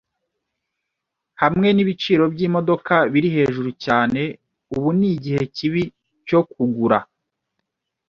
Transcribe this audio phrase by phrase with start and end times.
[1.41, 4.21] Hamwe nibiciro byimodoka biri hejuru cyane,
[4.75, 5.83] ubu nigihe kibi
[6.27, 6.99] cyo kugura.